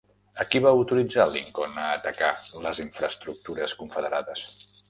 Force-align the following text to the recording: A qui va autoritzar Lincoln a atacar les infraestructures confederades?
A 0.43 0.45
qui 0.53 0.61
va 0.65 0.71
autoritzar 0.77 1.27
Lincoln 1.35 1.77
a 1.83 1.91
atacar 1.99 2.31
les 2.65 2.83
infraestructures 2.87 3.79
confederades? 3.83 4.49